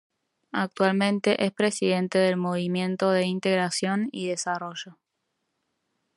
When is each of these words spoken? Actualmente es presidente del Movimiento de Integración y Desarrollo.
Actualmente 0.53 1.45
es 1.45 1.51
presidente 1.51 2.17
del 2.17 2.35
Movimiento 2.35 3.11
de 3.11 3.27
Integración 3.27 4.09
y 4.11 4.27
Desarrollo. 4.27 4.97